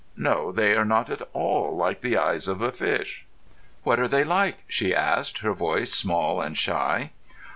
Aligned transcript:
"No, 0.17 0.51
they 0.51 0.73
are 0.75 0.83
not 0.83 1.11
at 1.11 1.21
all 1.31 1.75
like 1.77 2.01
the 2.01 2.17
eyes 2.17 2.47
of 2.47 2.59
a 2.59 2.71
fish." 2.71 3.27
"What 3.83 3.99
are 3.99 4.07
they 4.07 4.23
like?" 4.23 4.63
she 4.67 4.95
asked, 4.95 5.41
her 5.45 5.53
voice 5.53 5.93
small 5.93 6.41
and 6.41 6.57
shy. 6.57 7.11